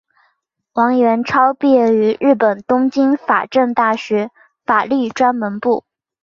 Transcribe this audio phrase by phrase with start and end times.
[0.73, 4.31] 王元超毕业于日本东京法政大学
[4.65, 5.85] 法律专门部。